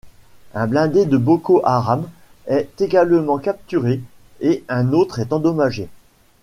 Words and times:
Un 0.55 0.65
blindé 0.65 1.05
de 1.05 1.15
Boko 1.15 1.61
Haram 1.63 2.09
est 2.47 2.81
également 2.81 3.37
capturé 3.37 4.01
et 4.39 4.63
un 4.67 4.93
autre 4.93 5.19
est 5.19 5.31
endommagé. 5.31 5.89